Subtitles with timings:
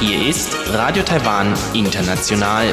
[0.00, 2.72] Hier ist Radio Taiwan International.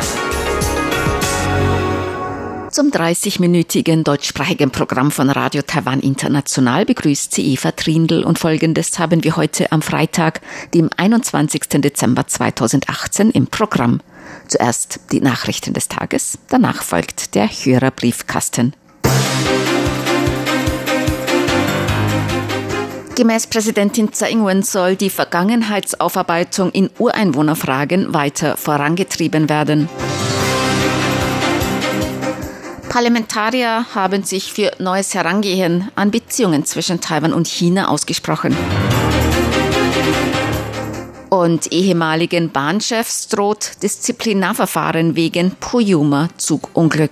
[2.72, 9.24] Zum 30-minütigen deutschsprachigen Programm von Radio Taiwan International begrüßt sie Eva Trindl und folgendes haben
[9.24, 10.42] wir heute am Freitag,
[10.74, 11.62] dem 21.
[11.80, 14.02] Dezember 2018 im Programm.
[14.48, 18.74] Zuerst die Nachrichten des Tages, danach folgt der Hörerbriefkasten.
[23.16, 29.90] Gemäß Präsidentin Tsai Ing-wen soll die Vergangenheitsaufarbeitung in Ureinwohnerfragen weiter vorangetrieben werden.
[32.90, 38.56] Parlamentarier haben sich für neues Herangehen an Beziehungen zwischen Taiwan und China ausgesprochen.
[41.30, 47.12] Und ehemaligen Bahnchefs droht Disziplinarverfahren wegen Puyuma-Zugunglück.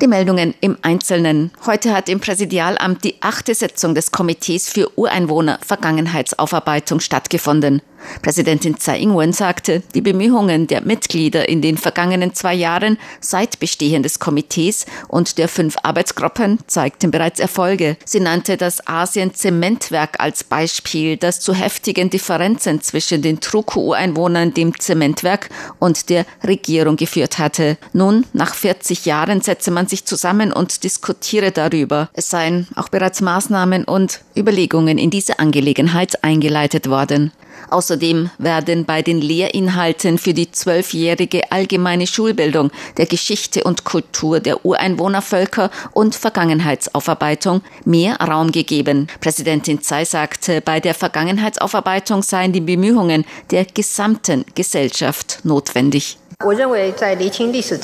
[0.00, 1.50] Die Meldungen im Einzelnen.
[1.66, 7.82] Heute hat im Präsidialamt die achte Sitzung des Komitees für Ureinwohner Vergangenheitsaufarbeitung stattgefunden.
[8.22, 14.02] Präsidentin Tsai Ing-wen sagte, die Bemühungen der Mitglieder in den vergangenen zwei Jahren seit Bestehen
[14.02, 17.96] des Komitees und der fünf Arbeitsgruppen zeigten bereits Erfolge.
[18.04, 25.48] Sie nannte das Asien-Zementwerk als Beispiel, das zu heftigen Differenzen zwischen den Truku-Ureinwohnern, dem Zementwerk
[25.78, 27.78] und der Regierung geführt hatte.
[27.92, 32.08] Nun, nach 40 Jahren setze man sich zusammen und diskutiere darüber.
[32.12, 37.32] Es seien auch bereits Maßnahmen und Überlegungen in diese Angelegenheit eingeleitet worden.
[37.68, 44.64] Außerdem werden bei den Lehrinhalten für die zwölfjährige allgemeine Schulbildung der Geschichte und Kultur der
[44.64, 49.08] Ureinwohnervölker und Vergangenheitsaufarbeitung mehr Raum gegeben.
[49.20, 56.16] Präsidentin Tsai sagte, bei der Vergangenheitsaufarbeitung seien die Bemühungen der gesamten Gesellschaft notwendig.
[56.42, 56.56] Ich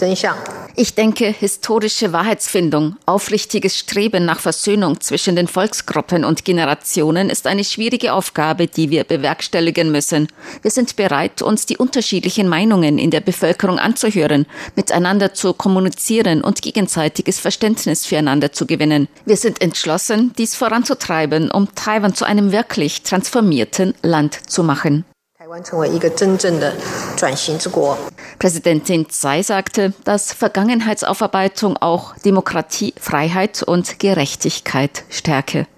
[0.00, 8.12] denke, historische Wahrheitsfindung, aufrichtiges Streben nach Versöhnung zwischen den Volksgruppen und Generationen ist eine schwierige
[8.12, 10.28] Aufgabe, die wir bewerkstelligen müssen.
[10.60, 14.44] Wir sind bereit, uns die unterschiedlichen Meinungen in der Bevölkerung anzuhören,
[14.74, 19.08] miteinander zu kommunizieren und gegenseitiges Verständnis füreinander zu gewinnen.
[19.24, 25.06] Wir sind entschlossen, dies voranzutreiben, um Taiwan zu einem wirklich transformierten Land zu machen.
[28.38, 35.68] Präsidentin Tsai sagte, dass Vergangenheitsaufarbeitung auch Demokratie, Freiheit und Gerechtigkeit stärke.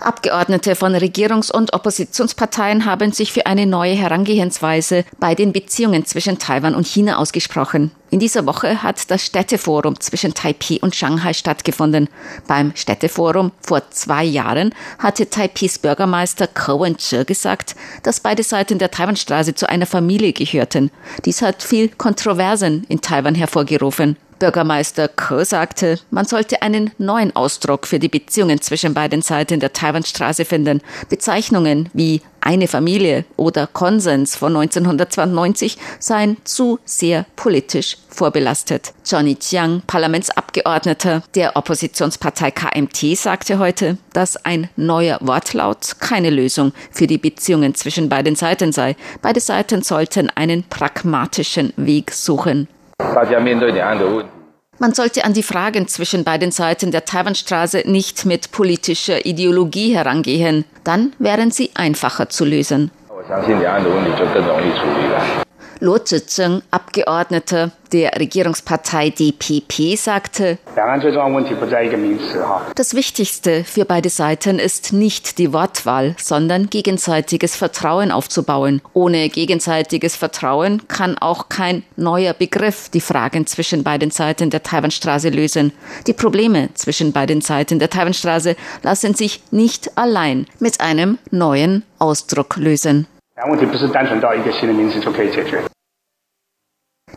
[0.00, 6.38] Abgeordnete von Regierungs- und Oppositionsparteien haben sich für eine neue Herangehensweise bei den Beziehungen zwischen
[6.38, 7.90] Taiwan und China ausgesprochen.
[8.10, 12.08] In dieser Woche hat das Städteforum zwischen Taipei und Shanghai stattgefunden.
[12.46, 18.92] Beim Städteforum vor zwei Jahren hatte Taipis Bürgermeister Ko Wen-che gesagt, dass beide Seiten der
[18.92, 20.92] Taiwanstraße zu einer Familie gehörten.
[21.24, 24.16] Dies hat viel Kontroversen in Taiwan hervorgerufen.
[24.38, 29.72] Bürgermeister Ke sagte, man sollte einen neuen Ausdruck für die Beziehungen zwischen beiden Seiten der
[29.72, 30.80] Taiwanstraße finden.
[31.08, 38.92] Bezeichnungen wie eine Familie oder Konsens von 1992 seien zu sehr politisch vorbelastet.
[39.06, 47.06] Johnny Chiang, Parlamentsabgeordneter der Oppositionspartei KMT, sagte heute, dass ein neuer Wortlaut keine Lösung für
[47.06, 48.96] die Beziehungen zwischen beiden Seiten sei.
[49.22, 52.68] Beide Seiten sollten einen pragmatischen Weg suchen.
[54.78, 60.64] Man sollte an die Fragen zwischen beiden Seiten der Taiwanstraße nicht mit politischer Ideologie herangehen,
[60.82, 62.90] dann wären sie einfacher zu lösen.
[65.80, 70.58] Luo Zizeng, Abgeordneter der Regierungspartei DPP, sagte,
[72.74, 78.82] das Wichtigste für beide Seiten ist nicht die Wortwahl, sondern gegenseitiges Vertrauen aufzubauen.
[78.92, 85.28] Ohne gegenseitiges Vertrauen kann auch kein neuer Begriff die Fragen zwischen beiden Seiten der Taiwanstraße
[85.28, 85.72] lösen.
[86.06, 92.56] Die Probleme zwischen beiden Seiten der Taiwanstraße lassen sich nicht allein mit einem neuen Ausdruck
[92.56, 93.06] lösen.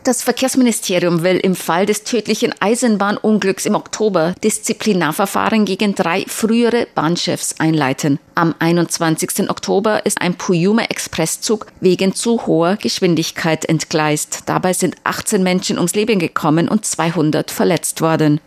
[0.02, 7.60] Das Verkehrsministerium will im Fall des tödlichen Eisenbahnunglücks im Oktober Disziplinarverfahren gegen drei frühere Bahnchefs
[7.60, 8.18] einleiten.
[8.34, 9.48] Am 21.
[9.48, 14.42] Oktober ist ein Puyuma-Expresszug wegen zu hoher Geschwindigkeit entgleist.
[14.46, 18.40] Dabei sind 18 Menschen ums Leben gekommen und 200 verletzt worden.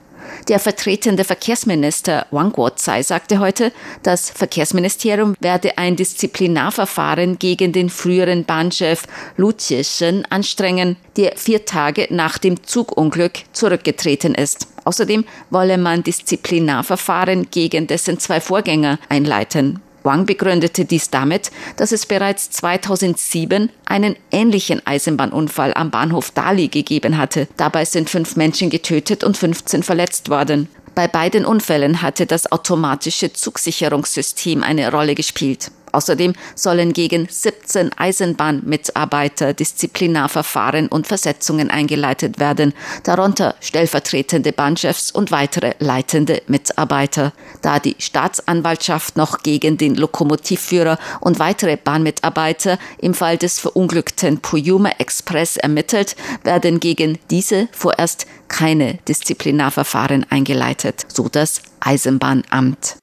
[0.47, 3.71] Der vertretende Verkehrsminister Wang Guozai sagte heute,
[4.03, 9.03] das Verkehrsministerium werde ein Disziplinarverfahren gegen den früheren Bahnchef
[9.37, 14.67] Lu Chieshen anstrengen, der vier Tage nach dem Zugunglück zurückgetreten ist.
[14.83, 19.79] Außerdem wolle man Disziplinarverfahren gegen dessen zwei Vorgänger einleiten.
[20.03, 27.17] Wang begründete dies damit, dass es bereits 2007 einen ähnlichen Eisenbahnunfall am Bahnhof Dali gegeben
[27.17, 27.47] hatte.
[27.57, 30.67] Dabei sind fünf Menschen getötet und 15 verletzt worden.
[30.93, 35.71] Bei beiden Unfällen hatte das automatische Zugsicherungssystem eine Rolle gespielt.
[35.91, 42.73] Außerdem sollen gegen 17 Eisenbahnmitarbeiter Disziplinarverfahren und Versetzungen eingeleitet werden,
[43.03, 47.33] darunter stellvertretende Bahnchefs und weitere leitende Mitarbeiter.
[47.61, 54.91] Da die Staatsanwaltschaft noch gegen den Lokomotivführer und weitere Bahnmitarbeiter im Fall des verunglückten Puyuma
[54.97, 62.97] Express ermittelt, werden gegen diese vorerst keine Disziplinarverfahren eingeleitet, so das Eisenbahnamt.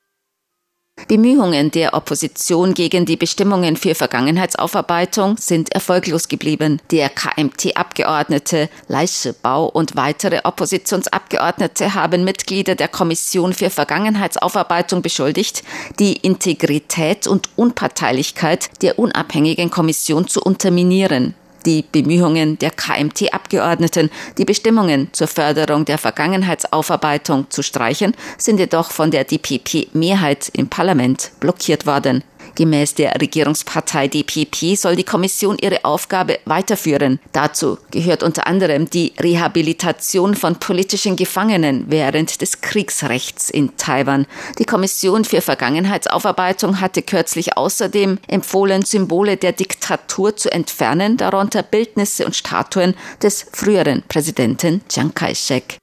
[1.06, 6.80] Bemühungen der Opposition gegen die Bestimmungen für Vergangenheitsaufarbeitung sind erfolglos geblieben.
[6.90, 15.62] Der KMT-Abgeordnete Leische Bau und weitere Oppositionsabgeordnete haben Mitglieder der Kommission für Vergangenheitsaufarbeitung beschuldigt,
[15.98, 21.34] die Integrität und Unparteilichkeit der unabhängigen Kommission zu unterminieren
[21.66, 29.10] die Bemühungen der KMT-Abgeordneten, die Bestimmungen zur Förderung der Vergangenheitsaufarbeitung zu streichen, sind jedoch von
[29.10, 32.22] der DPP-Mehrheit im Parlament blockiert worden.
[32.54, 37.20] Gemäß der Regierungspartei DPP soll die Kommission ihre Aufgabe weiterführen.
[37.32, 44.26] Dazu gehört unter anderem die Rehabilitation von politischen Gefangenen während des Kriegsrechts in Taiwan.
[44.58, 52.24] Die Kommission für Vergangenheitsaufarbeitung hatte kürzlich außerdem empfohlen, Symbole der Diktatur zu entfernen, darunter Bildnisse
[52.24, 55.78] und Statuen des früheren Präsidenten Chiang Kai-shek.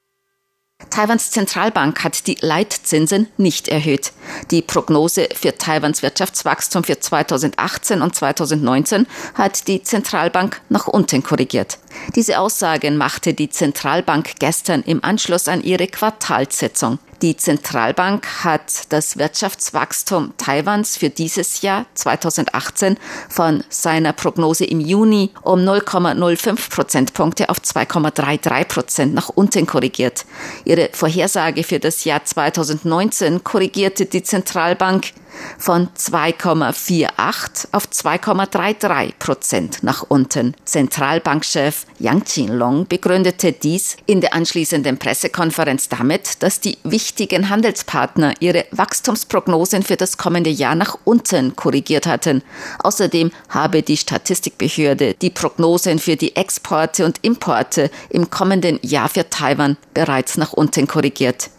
[0.96, 4.14] Taiwans Zentralbank hat die Leitzinsen nicht erhöht.
[4.50, 11.80] Die Prognose für Taiwans Wirtschaftswachstum für 2018 und 2019 hat die Zentralbank nach unten korrigiert.
[12.16, 17.00] Diese Aussagen machte die Zentralbank gestern im Anschluss an ihre Quartalssitzung.
[17.22, 22.98] Die Zentralbank hat das Wirtschaftswachstum Taiwans für dieses Jahr 2018
[23.30, 30.26] von seiner Prognose im Juni um 0,05 Prozentpunkte auf 2,33 Prozent nach unten korrigiert.
[30.66, 35.14] Ihre Vorhersage für das Jahr 2019 korrigierte die Zentralbank
[35.58, 40.56] von 2,48 auf 2,33 Prozent nach unten.
[40.66, 48.66] Zentralbankchef Yang Qinlong begründete dies in der anschließenden Pressekonferenz damit, dass die wichtigen Handelspartner ihre
[48.72, 52.42] Wachstumsprognosen für das kommende Jahr nach unten korrigiert hatten.
[52.84, 59.30] Außerdem habe die Statistikbehörde die Prognosen für die Exporte und Importe im kommenden Jahr für
[59.30, 61.50] Taiwan bereits nach unten korrigiert.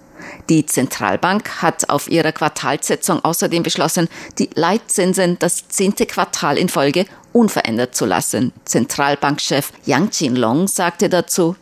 [0.49, 4.09] Die Zentralbank hat auf ihrer Quartalssitzung außerdem beschlossen,
[4.39, 8.53] die Leitzinsen das zehnte Quartal in Folge unverändert zu lassen.
[8.65, 11.57] Zentralbankchef Yang Qinlong sagte dazu,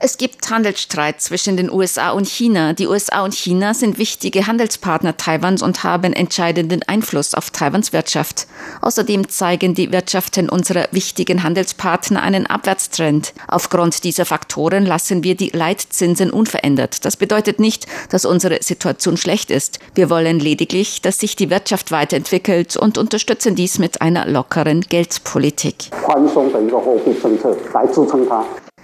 [0.00, 2.72] es gibt Handelsstreit zwischen den USA und China.
[2.72, 8.48] Die USA und China sind wichtige Handelspartner Taiwans und haben entscheidenden Einfluss auf Taiwans Wirtschaft.
[8.80, 13.34] Außerdem zeigen die Wirtschaften unserer wichtigen Handelspartner einen Abwärtstrend.
[13.46, 17.04] Aufgrund dieser Faktoren lassen wir die Leitzinsen unverändert.
[17.04, 19.78] Das bedeutet nicht, dass unsere Situation schlecht ist.
[19.94, 25.90] Wir wollen lediglich, dass sich die Wirtschaft weiterentwickelt und unterstützen dies mit einer lockeren Geldpolitik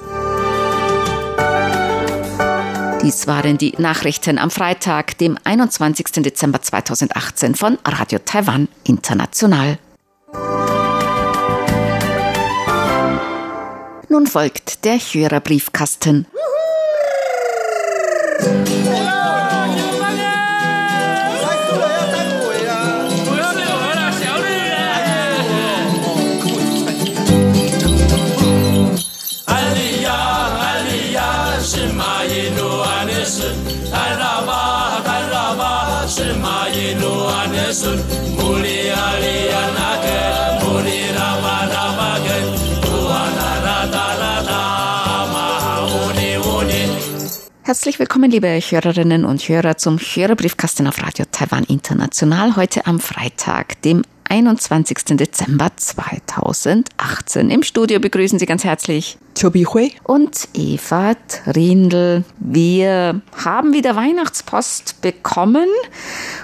[3.03, 6.23] Dies waren die Nachrichten am Freitag, dem 21.
[6.23, 9.79] Dezember 2018 von Radio Taiwan International.
[14.11, 16.26] Nun folgt der Hörerbriefkasten.
[18.45, 18.93] you
[47.66, 53.80] Herzlich willkommen, liebe Hörerinnen und Hörer, zum Hörerbriefkasten auf Radio Taiwan International heute am Freitag,
[53.80, 55.16] dem 21.
[55.16, 57.49] Dezember 2018.
[57.49, 62.25] Im Studio begrüßen Sie ganz herzlich Chobi Hui und Eva Trindl.
[62.37, 65.68] Wir haben wieder Weihnachtspost bekommen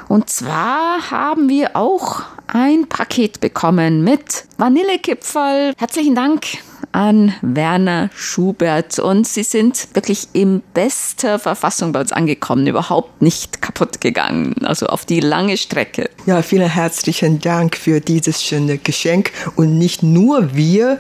[0.08, 5.74] und zwar haben wir auch ein Paket bekommen mit Vanillekipferl.
[5.76, 6.46] Herzlichen Dank
[6.92, 13.62] an Werner Schubert und sie sind wirklich in bester Verfassung bei uns angekommen, überhaupt nicht
[13.62, 16.10] kaputt gegangen, also auf die lange Strecke.
[16.26, 20.98] Ja, vielen herzlichen Dank für dieses schöne Geschenk und nicht nur wir,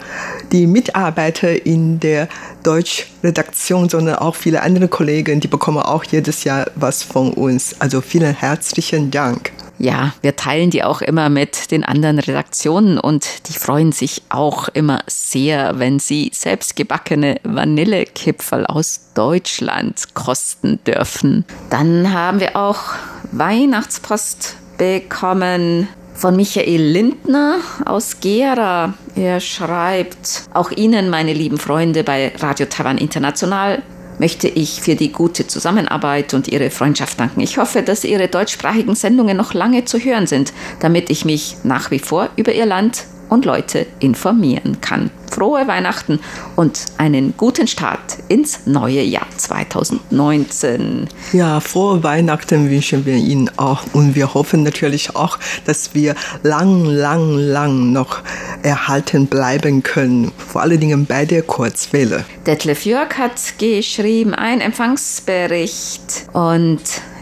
[0.52, 2.28] die Mitarbeiter in der
[2.62, 7.76] Deutschredaktion, sondern auch viele andere Kollegen, die bekommen auch jedes Jahr was von uns.
[7.80, 9.52] Also vielen herzlichen Dank.
[9.80, 14.68] Ja, wir teilen die auch immer mit den anderen Redaktionen und die freuen sich auch
[14.68, 21.46] immer sehr, wenn sie selbstgebackene Vanillekipferl aus Deutschland kosten dürfen.
[21.70, 22.92] Dann haben wir auch
[23.32, 28.92] Weihnachtspost bekommen von Michael Lindner aus Gera.
[29.16, 33.80] Er schreibt, auch Ihnen, meine lieben Freunde bei Radio Taiwan International,
[34.20, 37.40] möchte ich für die gute Zusammenarbeit und Ihre Freundschaft danken.
[37.40, 41.90] Ich hoffe, dass Ihre deutschsprachigen Sendungen noch lange zu hören sind, damit ich mich nach
[41.90, 45.10] wie vor über Ihr Land und Leute informieren kann.
[45.30, 46.20] Frohe Weihnachten
[46.56, 51.08] und einen guten Start ins neue Jahr 2019.
[51.32, 56.84] Ja, frohe Weihnachten wünschen wir Ihnen auch und wir hoffen natürlich auch, dass wir lang,
[56.84, 58.18] lang, lang noch
[58.62, 62.24] erhalten bleiben können, vor allen Dingen bei der Kurzwelle.
[62.46, 66.80] Detlef Jörg hat geschrieben, ein Empfangsbericht und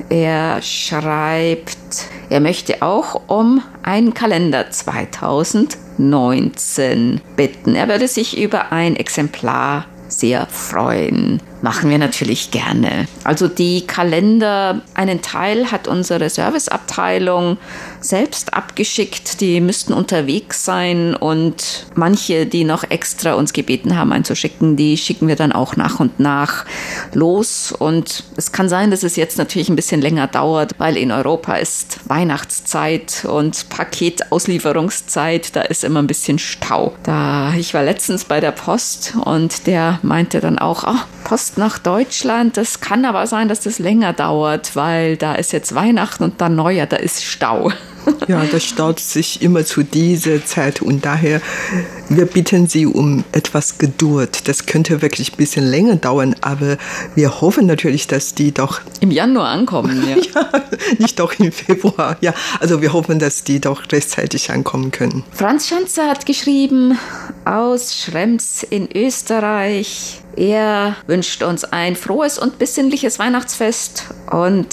[0.09, 1.77] er schreibt,
[2.31, 7.75] er möchte auch um einen Kalender 2019 bitten.
[7.75, 11.43] Er würde sich über ein Exemplar sehr freuen.
[11.61, 13.09] Machen wir natürlich gerne.
[13.25, 17.59] Also die Kalender, einen Teil hat unsere Serviceabteilung
[18.01, 19.41] selbst abgeschickt.
[19.41, 25.27] Die müssten unterwegs sein und manche, die noch extra uns gebeten haben einzuschicken, die schicken
[25.27, 26.65] wir dann auch nach und nach
[27.13, 27.73] los.
[27.73, 31.57] Und es kann sein, dass es jetzt natürlich ein bisschen länger dauert, weil in Europa
[31.57, 35.57] ist Weihnachtszeit und Paketauslieferungszeit.
[35.57, 36.95] Da ist immer ein bisschen Stau.
[37.03, 41.57] Da ich war letztens bei der Post und der meinte dann auch, oh, Post Post
[41.57, 42.59] nach Deutschland.
[42.59, 46.57] Das kann aber sein, dass das länger dauert, weil da ist jetzt Weihnachten und dann
[46.57, 47.71] Neujahr, da ist Stau.
[48.27, 51.41] Ja, das staut sich immer zu dieser Zeit und daher,
[52.09, 54.49] wir bitten Sie um etwas Geduld.
[54.49, 56.77] Das könnte wirklich ein bisschen länger dauern, aber
[57.15, 60.05] wir hoffen natürlich, dass die doch im Januar ankommen.
[60.09, 60.63] Ja, ja
[60.99, 62.17] nicht doch im Februar.
[62.21, 65.25] Ja, also wir hoffen, dass die doch rechtzeitig ankommen können.
[65.33, 66.99] Franz Schanzer hat geschrieben
[67.45, 70.21] aus Schrems in Österreich.
[70.37, 74.69] Er wünscht uns ein frohes und besinnliches Weihnachtsfest und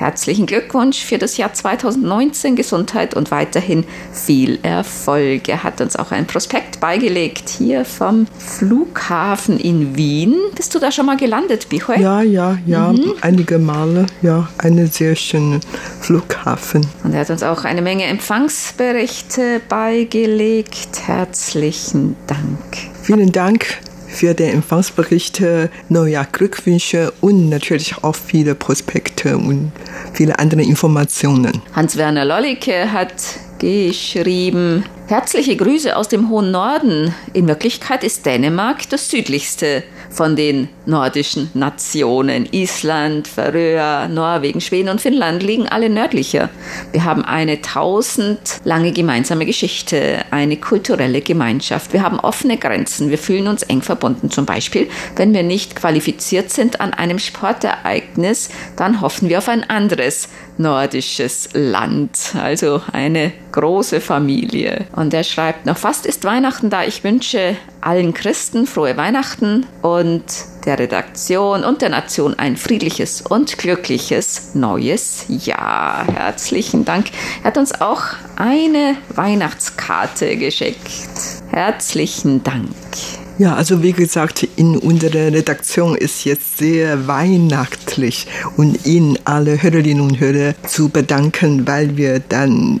[0.00, 5.48] herzlichen Glückwunsch für das Jahr 2019, Gesundheit und weiterhin viel Erfolg.
[5.48, 10.36] Er hat uns auch ein Prospekt beigelegt hier vom Flughafen in Wien.
[10.54, 12.00] Bist du da schon mal gelandet, Bichoy?
[12.00, 13.14] Ja, ja, ja, mhm.
[13.20, 14.06] einige Male.
[14.22, 15.60] Ja, einen sehr schönen
[16.00, 16.86] Flughafen.
[17.04, 21.06] Und er hat uns auch eine Menge Empfangsberichte beigelegt.
[21.06, 22.90] Herzlichen Dank.
[23.02, 23.80] Vielen Dank
[24.12, 25.42] für den Empfangsbericht
[25.88, 29.72] Neujahr Glückwünsche und natürlich auch viele Prospekte und
[30.12, 31.62] viele andere Informationen.
[31.74, 33.14] Hans-Werner Lollicke hat
[33.58, 37.14] geschrieben, herzliche Grüße aus dem hohen Norden.
[37.32, 42.46] In Wirklichkeit ist Dänemark das südlichste von den nordischen Nationen.
[42.50, 46.50] Island, Färöer, Norwegen, Schweden und Finnland liegen alle nördlicher.
[46.92, 51.92] Wir haben eine tausendlange gemeinsame Geschichte, eine kulturelle Gemeinschaft.
[51.92, 53.10] Wir haben offene Grenzen.
[53.10, 54.30] Wir fühlen uns eng verbunden.
[54.30, 59.68] Zum Beispiel, wenn wir nicht qualifiziert sind an einem Sportereignis, dann hoffen wir auf ein
[59.70, 60.28] anderes
[60.60, 62.34] nordisches Land.
[62.40, 64.86] Also eine große Familie.
[64.94, 66.84] Und er schreibt noch, fast ist Weihnachten da.
[66.84, 70.24] Ich wünsche allen Christen frohe Weihnachten und
[70.66, 76.06] der Redaktion und der Nation ein friedliches und glückliches neues Jahr.
[76.06, 77.06] Herzlichen Dank.
[77.42, 78.02] Er hat uns auch
[78.36, 80.90] eine Weihnachtskarte geschickt.
[81.50, 82.68] Herzlichen Dank.
[83.40, 88.26] Ja, also wie gesagt, in unserer Redaktion ist jetzt sehr weihnachtlich
[88.58, 92.80] und Ihnen alle Hörerinnen und Hörer zu bedanken, weil wir dann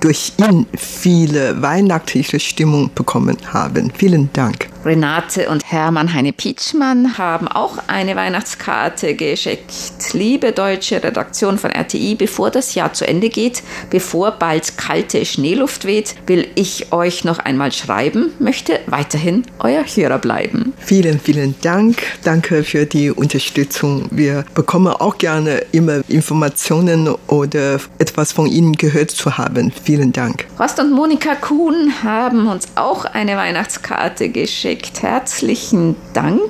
[0.00, 3.92] durch ihn viele weihnachtliche Stimmung bekommen haben.
[3.96, 4.68] Vielen Dank.
[4.84, 9.72] Renate und Hermann Heine Pietschmann haben auch eine Weihnachtskarte geschickt.
[10.12, 15.84] Liebe deutsche Redaktion von RTI, bevor das Jahr zu Ende geht, bevor bald kalte Schneeluft
[15.84, 20.72] weht, will ich euch noch einmal schreiben, möchte weiterhin euer Hörer bleiben.
[20.78, 22.02] Vielen, vielen Dank.
[22.24, 24.06] Danke für die Unterstützung.
[24.10, 29.69] Wir bekommen auch gerne immer Informationen oder etwas von Ihnen gehört zu haben.
[29.82, 30.46] Vielen Dank.
[30.58, 35.02] Horst und Monika Kuhn haben uns auch eine Weihnachtskarte geschickt.
[35.02, 36.40] Herzlichen Dank.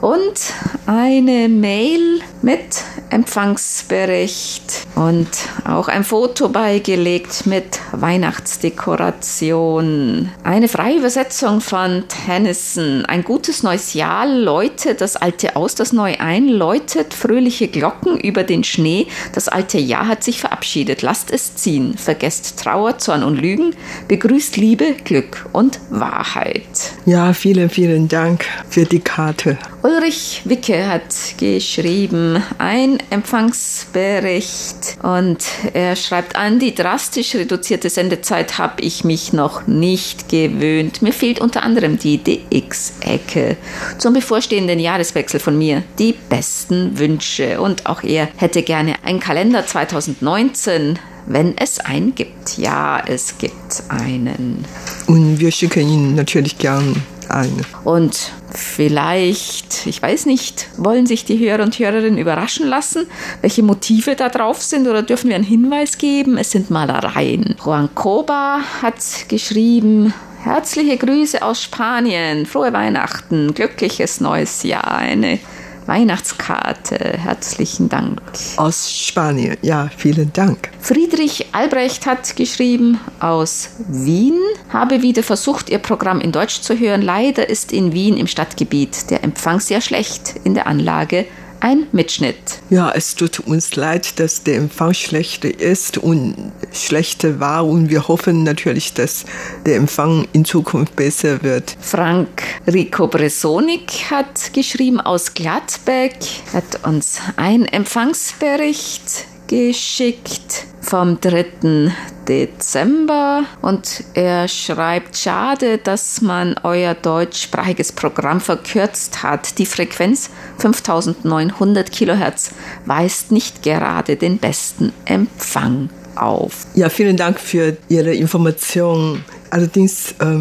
[0.00, 0.52] Und
[0.86, 5.28] eine Mail mit Empfangsbericht und
[5.66, 10.30] auch ein Foto beigelegt mit Weihnachtsdekoration.
[10.44, 13.04] Eine freie Übersetzung von Tennyson.
[13.06, 18.44] Ein gutes neues Jahr läutet das alte aus, das neue ein, läutet fröhliche Glocken über
[18.44, 19.06] den Schnee.
[19.32, 21.02] Das alte Jahr hat sich verabschiedet.
[21.02, 21.96] Lasst es ziehen.
[21.96, 23.74] Vergesst Trauer, Zorn und Lügen.
[24.08, 26.62] Begrüßt Liebe, Glück und Wahrheit.
[27.06, 29.58] Ja, vielen, vielen Dank für die Karte.
[29.82, 35.38] Ulrich Wicke hat geschrieben, ein Empfangsbericht und
[35.72, 41.00] er schreibt an, die drastisch reduzierte Sendezeit habe ich mich noch nicht gewöhnt.
[41.00, 43.56] Mir fehlt unter anderem die DX-Ecke.
[43.98, 49.64] Zum bevorstehenden Jahreswechsel von mir die besten Wünsche und auch er hätte gerne einen Kalender
[49.64, 50.98] 2019
[51.30, 52.56] wenn es einen gibt.
[52.56, 54.64] Ja, es gibt einen.
[55.06, 57.64] Und wir schicken ihn natürlich gern ein.
[57.84, 63.06] Und vielleicht, ich weiß nicht, wollen sich die Hörer und Hörerinnen überraschen lassen,
[63.40, 66.38] welche Motive da drauf sind oder dürfen wir einen Hinweis geben?
[66.38, 67.56] Es sind Malereien.
[67.64, 68.96] Juan Coba hat
[69.28, 75.40] geschrieben, Herzliche Grüße aus Spanien, frohe Weihnachten, glückliches neues Jahr, eine
[75.88, 77.18] Weihnachtskarte.
[77.18, 78.20] Herzlichen Dank.
[78.56, 80.70] Aus Spanien, ja, vielen Dank.
[80.80, 87.02] Friedrich Albrecht hat geschrieben aus Wien, habe wieder versucht, ihr Programm in Deutsch zu hören.
[87.02, 91.24] Leider ist in Wien im Stadtgebiet der Empfang sehr schlecht in der Anlage
[91.60, 92.60] ein Mitschnitt.
[92.70, 98.08] Ja, es tut uns leid, dass der Empfang schlechter ist und schlechter war und wir
[98.08, 99.24] hoffen natürlich, dass
[99.66, 101.76] der Empfang in Zukunft besser wird.
[101.80, 106.16] Frank Rico Bresonik hat geschrieben aus Gladbeck,
[106.52, 111.92] hat uns einen Empfangsbericht geschickt vom 3.
[112.28, 119.58] Dezember und er schreibt, schade, dass man euer deutschsprachiges Programm verkürzt hat.
[119.58, 122.50] Die Frequenz 5900 Kilohertz
[122.84, 126.66] weist nicht gerade den besten Empfang auf.
[126.74, 129.24] Ja, vielen Dank für Ihre Information.
[129.50, 130.38] Allerdings, äh,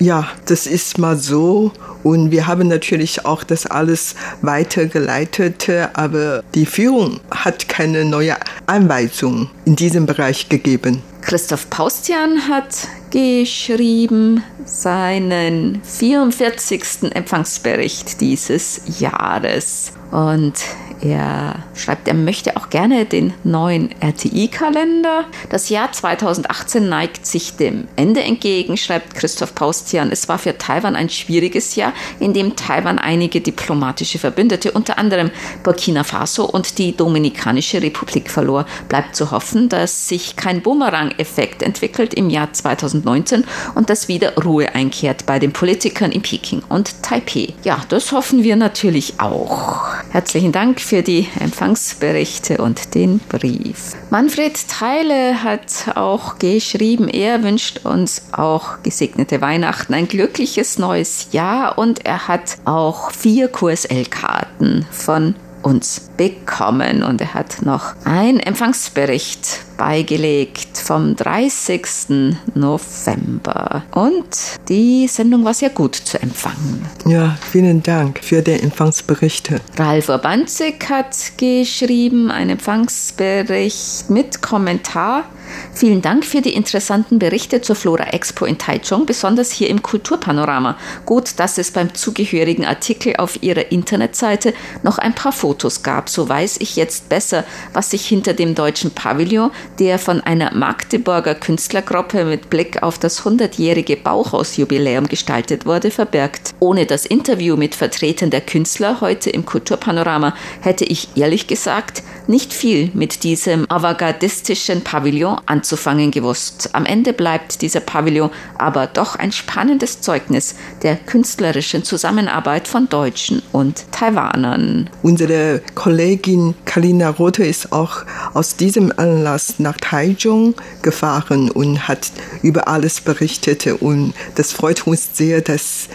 [0.00, 6.66] ja, das ist mal so und wir haben natürlich auch das alles weitergeleitet, aber die
[6.66, 8.36] Führung hat keine neue
[8.66, 11.02] Anweisung in diesem Bereich gegeben.
[11.20, 17.12] Christoph Paustian hat geschrieben seinen 44.
[17.12, 19.92] Empfangsbericht dieses Jahres.
[20.10, 20.54] Und
[21.02, 25.24] er schreibt, er möchte auch gerne den neuen RTI-Kalender.
[25.48, 30.10] Das Jahr 2018 neigt sich dem Ende entgegen, schreibt Christoph Paustian.
[30.12, 35.30] Es war für Taiwan ein schwieriges Jahr, in dem Taiwan einige diplomatische Verbündete, unter anderem
[35.62, 38.66] Burkina Faso und die Dominikanische Republik verlor.
[38.88, 44.74] Bleibt zu hoffen, dass sich kein Boomerang-Effekt entwickelt im Jahr 2019 und dass wieder Ruhe
[44.74, 47.54] einkehrt bei den Politikern in Peking und Taipei.
[47.64, 49.80] Ja, das hoffen wir natürlich auch.
[50.10, 53.92] Herzlichen Dank für die Empfangsberichte und den Brief.
[54.10, 61.78] Manfred Teile hat auch geschrieben, er wünscht uns auch gesegnete Weihnachten, ein glückliches neues Jahr
[61.78, 67.02] und er hat auch vier QSL-Karten von uns bekommen.
[67.02, 72.36] Und er hat noch einen Empfangsbericht beigelegt vom 30.
[72.54, 73.82] November.
[73.92, 76.84] Und die Sendung war sehr gut zu empfangen.
[77.06, 79.62] Ja, vielen Dank für die Empfangsberichte.
[79.78, 85.24] Ralf Urbanzig hat geschrieben, einen Empfangsbericht mit Kommentar.
[85.72, 90.76] Vielen Dank für die interessanten Berichte zur Flora Expo in Taichung, besonders hier im Kulturpanorama.
[91.06, 94.52] Gut, dass es beim zugehörigen Artikel auf Ihrer Internetseite
[94.82, 96.09] noch ein paar Fotos gab.
[96.12, 101.34] So weiß ich jetzt besser, was sich hinter dem deutschen Pavillon, der von einer Magdeburger
[101.34, 106.54] Künstlergruppe mit Blick auf das 100-jährige Bauhausjubiläum gestaltet wurde, verbirgt.
[106.58, 112.52] Ohne das Interview mit Vertretern der Künstler heute im Kulturpanorama hätte ich ehrlich gesagt nicht
[112.52, 116.70] viel mit diesem avantgardistischen Pavillon anzufangen gewusst.
[116.72, 123.42] Am Ende bleibt dieser Pavillon aber doch ein spannendes Zeugnis der künstlerischen Zusammenarbeit von Deutschen
[123.52, 124.88] und Taiwanern.
[125.02, 125.60] Unsere
[126.00, 132.10] Kollegin Kalina Rothe ist auch aus diesem Anlass nach Taichung gefahren und hat
[132.42, 135.88] über alles berichtet und das freut uns sehr, dass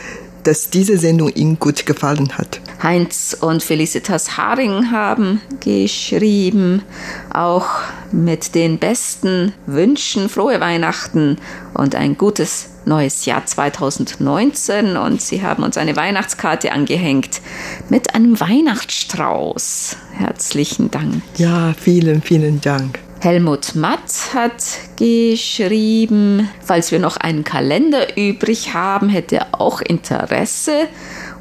[0.43, 2.61] dass diese Sendung Ihnen gut gefallen hat.
[2.85, 6.83] Heinz und Felicitas Haring haben geschrieben,
[7.33, 7.65] auch
[8.11, 11.37] mit den besten Wünschen frohe Weihnachten
[11.73, 17.41] und ein gutes neues Jahr 2019 und sie haben uns eine Weihnachtskarte angehängt
[17.89, 19.97] mit einem Weihnachtsstrauß.
[20.13, 21.23] Herzlichen Dank.
[21.37, 22.99] Ja, vielen, vielen Dank.
[23.19, 24.63] Helmut Matt hat
[24.97, 30.87] geschrieben, falls wir noch einen Kalender übrig haben, hätte er auch Interesse.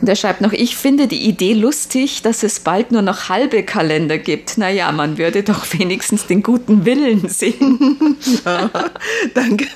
[0.05, 3.62] Und er schreibt noch, ich finde die Idee lustig, dass es bald nur noch halbe
[3.62, 4.59] Kalender gibt.
[4.59, 8.19] Naja, man würde doch wenigstens den guten Willen sehen.
[8.45, 8.71] Ja,
[9.33, 9.67] danke,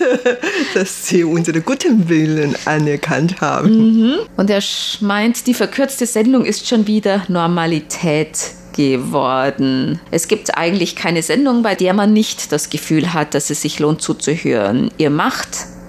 [0.75, 3.71] dass Sie unsere guten Willen anerkannt haben.
[3.71, 4.15] Mhm.
[4.37, 4.63] Und er
[5.01, 8.39] meint, die verkürzte Sendung ist schon wieder Normalität
[8.77, 9.99] geworden.
[10.11, 13.79] Es gibt eigentlich keine Sendung, bei der man nicht das Gefühl hat, dass es sich
[13.79, 14.91] lohnt zuzuhören.
[14.99, 15.49] Ihr macht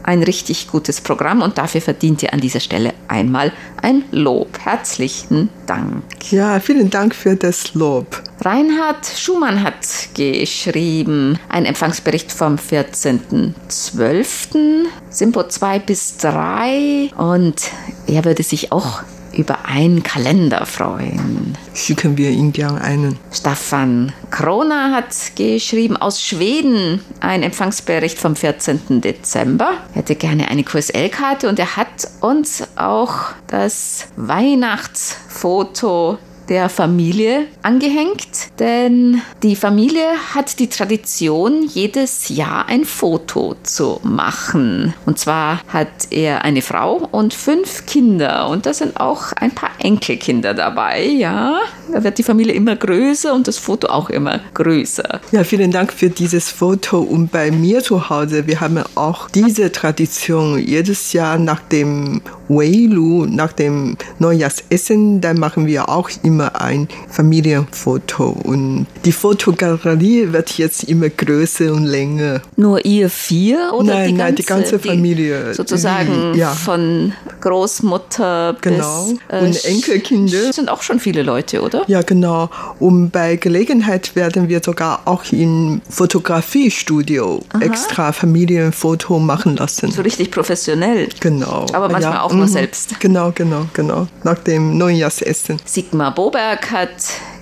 [0.10, 4.58] ein richtig gutes Programm und dafür verdient ihr an dieser Stelle einmal ein Lob.
[4.60, 6.02] Herzlichen Dank.
[6.32, 8.24] Ja, vielen Dank für das Lob.
[8.42, 14.86] Reinhard Schumann hat geschrieben, ein Empfangsbericht vom 14.12.
[15.12, 17.70] Simpo 2 bis 3 und
[18.08, 19.04] er würde sich auch
[19.40, 21.58] über einen Kalender freuen.
[21.74, 23.18] Schicken wir ihn gern einen.
[23.32, 29.00] Staffan Krona hat geschrieben aus Schweden ein Empfangsbericht vom 14.
[29.00, 29.72] Dezember.
[29.94, 33.14] Er hätte gerne eine QSL-Karte und er hat uns auch
[33.48, 36.18] das Weihnachtsfoto
[36.50, 44.94] der Familie angehängt, denn die Familie hat die Tradition, jedes Jahr ein Foto zu machen.
[45.06, 49.72] Und zwar hat er eine Frau und fünf Kinder und da sind auch ein paar
[49.80, 51.60] Enkelkinder dabei, ja.
[51.92, 55.22] Da wird die Familie immer größer und das Foto auch immer größer.
[55.32, 57.00] Ja, vielen Dank für dieses Foto.
[57.00, 60.60] Und bei mir zu Hause, wir haben auch diese Tradition.
[60.60, 68.36] Jedes Jahr nach dem Weilu, nach dem Neujahrsessen, dann machen wir auch immer ein Familienfoto.
[68.44, 72.42] Und die Fotogalerie wird jetzt immer größer und länger.
[72.56, 75.46] Nur ihr vier oder nein, die ganze, nein, die ganze Familie.
[75.50, 76.50] Die sozusagen ja.
[76.52, 79.06] von Großmutter genau.
[79.06, 80.48] bis äh, und Enkelkinder.
[80.48, 81.84] Das sind auch schon viele Leute, oder?
[81.88, 82.50] Ja, genau.
[82.80, 87.62] Und bei Gelegenheit werden wir sogar auch im Fotografiestudio Aha.
[87.62, 89.92] extra Familienfoto machen lassen.
[89.92, 91.10] So richtig professionell.
[91.20, 91.66] Genau.
[91.74, 92.22] Aber manchmal ja.
[92.22, 93.00] auch nur selbst.
[93.00, 94.08] Genau, genau, genau.
[94.24, 95.58] Nach dem Neujahrsessen.
[95.66, 96.92] Sigmar Boberg hat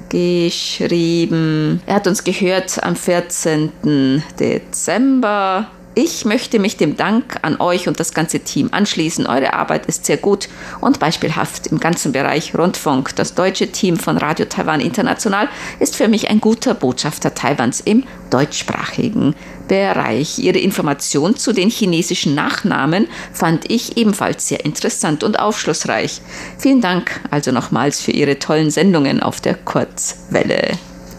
[0.09, 4.23] geschrieben, er hat uns gehört am 14.
[4.39, 9.25] Dezember ich möchte mich dem Dank an euch und das ganze Team anschließen.
[9.25, 10.47] Eure Arbeit ist sehr gut
[10.79, 13.15] und beispielhaft im ganzen Bereich Rundfunk.
[13.15, 18.03] Das deutsche Team von Radio Taiwan International ist für mich ein guter Botschafter Taiwans im
[18.29, 19.33] deutschsprachigen
[19.67, 20.37] Bereich.
[20.37, 26.21] Ihre Information zu den chinesischen Nachnamen fand ich ebenfalls sehr interessant und aufschlussreich.
[26.59, 30.77] Vielen Dank also nochmals für Ihre tollen Sendungen auf der Kurzwelle.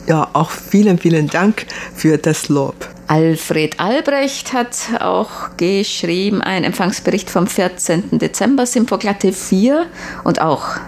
[0.08, 2.88] Ja, auch vielen, vielen Dank für das Lob.
[3.08, 8.18] Alfred Albrecht hat auch geschrieben, ein Empfangsbericht vom 14.
[8.18, 9.84] Dezember, Symphoglatte 4
[10.24, 10.78] und auch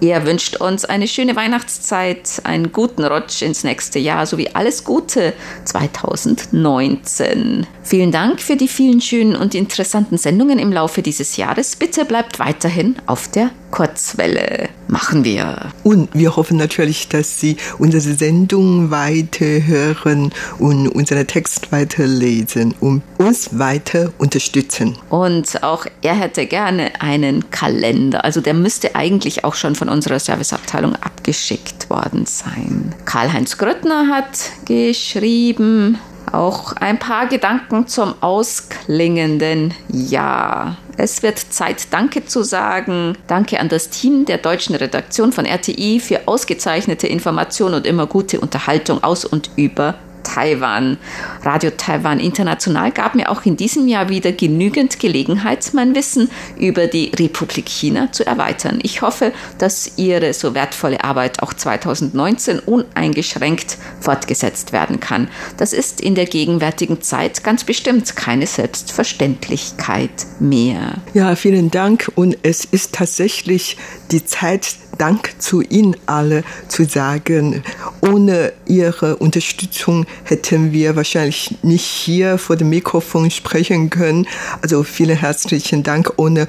[0.00, 5.34] er wünscht uns eine schöne Weihnachtszeit, einen guten Rutsch ins nächste Jahr sowie alles Gute
[5.66, 7.66] 2019.
[7.82, 11.76] Vielen Dank für die vielen schönen und interessanten Sendungen im Laufe dieses Jahres.
[11.76, 14.68] Bitte bleibt weiterhin auf der Kurzwelle.
[14.88, 15.70] Machen wir.
[15.84, 23.58] Und wir hoffen natürlich, dass Sie unsere Sendung weiterhören und unseren Text weiterlesen und uns
[23.58, 24.96] weiter unterstützen.
[25.08, 28.24] Und auch er hätte gerne einen Kalender.
[28.24, 32.94] Also der müsste eigentlich auch schon von unserer Serviceabteilung abgeschickt worden sein.
[33.04, 35.98] Karl-Heinz Grüttner hat geschrieben,
[36.32, 40.76] auch ein paar Gedanken zum ausklingenden Jahr.
[41.02, 43.16] Es wird Zeit, Danke zu sagen.
[43.26, 48.38] Danke an das Team der deutschen Redaktion von RTI für ausgezeichnete Information und immer gute
[48.38, 50.98] Unterhaltung aus und über Taiwan.
[51.42, 56.86] Radio Taiwan International gab mir auch in diesem Jahr wieder genügend Gelegenheit, mein Wissen über
[56.86, 58.78] die Republik China zu erweitern.
[58.82, 65.28] Ich hoffe, dass Ihre so wertvolle Arbeit auch 2019 uneingeschränkt fortgesetzt werden kann.
[65.56, 70.94] Das ist in der gegenwärtigen Zeit ganz bestimmt keine Selbstverständlichkeit mehr.
[71.14, 72.10] Ja, vielen Dank.
[72.14, 73.76] Und es ist tatsächlich
[74.10, 77.62] die Zeit, Dank zu Ihnen alle zu sagen.
[78.00, 84.26] Ohne Ihre Unterstützung hätten wir wahrscheinlich nicht hier vor dem Mikrofon sprechen können.
[84.62, 86.12] Also vielen herzlichen Dank.
[86.16, 86.48] Ohne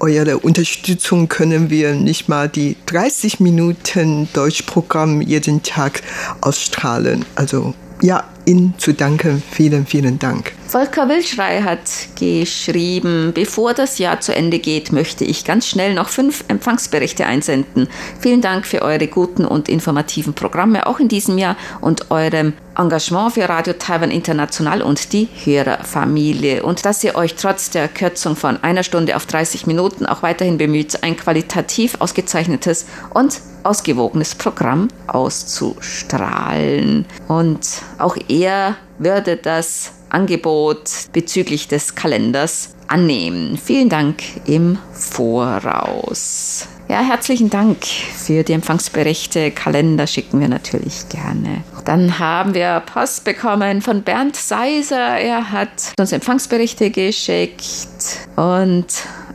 [0.00, 6.02] eure Unterstützung können wir nicht mal die 30 Minuten Deutschprogramm jeden Tag
[6.40, 7.24] ausstrahlen.
[7.34, 9.42] Also ja, Ihnen zu danken.
[9.50, 10.52] Vielen, vielen Dank.
[10.76, 11.80] Volker Wilschrei hat
[12.20, 17.88] geschrieben, bevor das Jahr zu Ende geht, möchte ich ganz schnell noch fünf Empfangsberichte einsenden.
[18.20, 23.32] Vielen Dank für eure guten und informativen Programme auch in diesem Jahr und eurem Engagement
[23.32, 28.62] für Radio Taiwan International und die Hörerfamilie und dass ihr euch trotz der Kürzung von
[28.62, 32.84] einer Stunde auf 30 Minuten auch weiterhin bemüht, ein qualitativ ausgezeichnetes
[33.14, 37.06] und ausgewogenes Programm auszustrahlen.
[37.28, 43.58] Und auch er würde das Angebot bezüglich des Kalenders annehmen.
[43.62, 46.68] Vielen Dank im Voraus.
[46.88, 49.50] Ja, herzlichen Dank für die Empfangsberichte.
[49.50, 51.64] Kalender schicken wir natürlich gerne.
[51.84, 55.18] Dann haben wir Post bekommen von Bernd Seiser.
[55.18, 58.86] Er hat uns Empfangsberichte geschickt und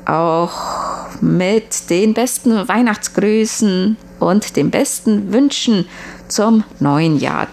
[0.05, 0.51] auch
[1.19, 5.86] mit den besten Weihnachtsgrüßen und den besten Wünschen
[6.29, 7.47] zum neuen Jahr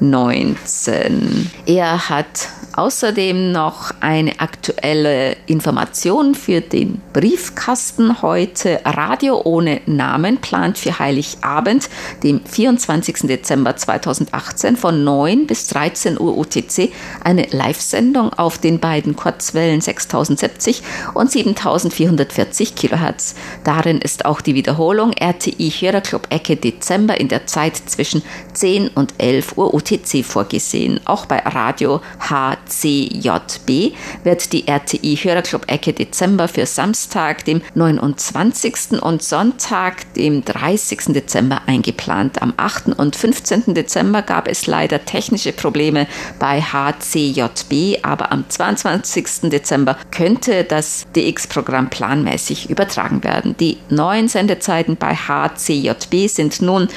[0.00, 1.50] 2019.
[1.66, 8.80] Er hat Außerdem noch eine aktuelle Information für den Briefkasten heute.
[8.84, 11.90] Radio ohne Namen plant für Heiligabend,
[12.22, 13.22] dem 24.
[13.22, 16.92] Dezember 2018 von 9 bis 13 Uhr UTC
[17.24, 20.82] eine Live-Sendung auf den beiden Kurzwellen 6070
[21.14, 23.34] und 7440 Kilohertz.
[23.64, 29.14] Darin ist auch die Wiederholung RTI Hörerclub Ecke Dezember in der Zeit zwischen 10 und
[29.18, 29.89] 11 Uhr UTC
[30.22, 31.00] vorgesehen.
[31.04, 39.02] Auch bei Radio H CJB wird die RTI Hörerclub Ecke Dezember für Samstag, dem 29.
[39.02, 41.12] und Sonntag, dem 30.
[41.14, 42.42] Dezember eingeplant.
[42.42, 42.98] Am 8.
[42.98, 43.74] und 15.
[43.74, 46.06] Dezember gab es leider technische Probleme
[46.38, 49.50] bei HCJB, aber am 22.
[49.50, 53.56] Dezember könnte das DX-Programm planmäßig übertragen werden.
[53.58, 56.88] Die neuen Sendezeiten bei HCJB sind nun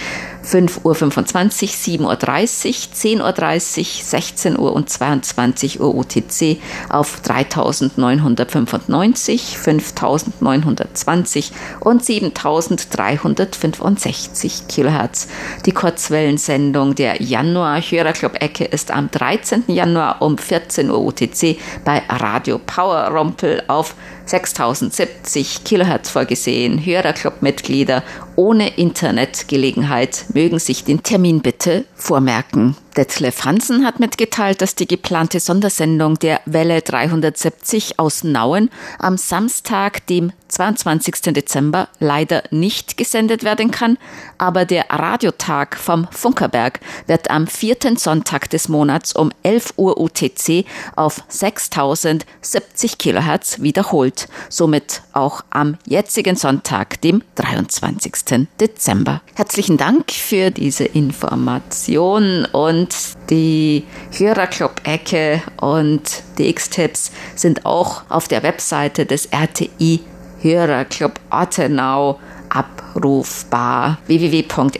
[0.44, 6.58] 5.25 Uhr, 7.30 Uhr, 10.30 Uhr, 16 Uhr und 22 Uhr UTC
[6.90, 15.30] auf 3995, 5920 und 7365 Kilohertz.
[15.66, 19.64] Die Kurzwellensendung der Januar Hörerclub-Ecke ist am 13.
[19.68, 26.84] Januar um 14 Uhr UTC bei Radio Power Rumpel auf 6070 Kilohertz vorgesehen.
[26.84, 28.04] Hörerclub-Mitglieder
[28.36, 32.76] ohne Internetgelegenheit mögen sich den Termin bitte vormerken.
[32.94, 40.06] Detlef Hansen hat mitgeteilt, dass die geplante Sondersendung der Welle 370 aus Nauen am Samstag,
[40.08, 41.34] dem 22.
[41.34, 43.98] Dezember, leider nicht gesendet werden kann,
[44.38, 50.66] aber der Radiotag vom Funkerberg wird am vierten Sonntag des Monats um 11 Uhr UTC
[50.96, 58.48] auf 6070 Kilohertz wiederholt, somit auch am jetzigen Sonntag, dem 23.
[58.60, 59.22] Dezember.
[59.34, 62.96] Herzlichen Dank für diese Information und und
[63.30, 63.86] die
[64.18, 66.02] Hörerclub-Ecke und
[66.38, 70.02] die X-Tipps sind auch auf der Webseite des RTI
[70.42, 72.20] Hörerclub Ortenau
[72.50, 74.00] abrufbar.
[74.08, 74.74] Www.rti.org.tv,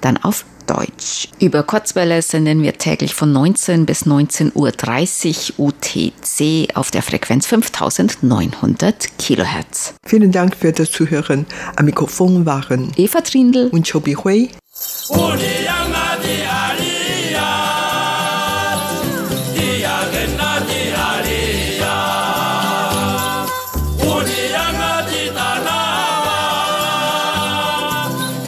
[0.00, 1.28] dann auf Deutsch.
[1.40, 9.18] Über Kurzwelle senden wir täglich von 19 bis 19.30 Uhr UTC auf der Frequenz 5900
[9.18, 9.94] Kilohertz.
[10.06, 11.44] Vielen Dank für das Zuhören.
[11.76, 14.48] Am Mikrofon waren Eva Trindl und Chobi Hui.